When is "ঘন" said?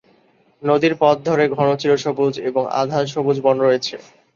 1.55-1.69